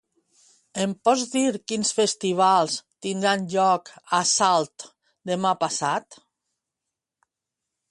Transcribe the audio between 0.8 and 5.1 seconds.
Em pots dir quins festivals tindran lloc a Salt